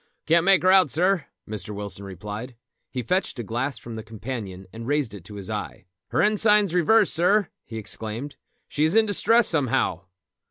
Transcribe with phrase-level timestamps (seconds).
[0.25, 1.75] "Can't make her out, sir," Mr.
[1.75, 2.55] Wilson replied.
[2.89, 5.85] He fetched a glass from the companion and raised it to his eye.
[6.07, 8.35] "Her ensign's reversed, sir," he exclaimed.
[8.67, 10.05] "She is in distress somehow."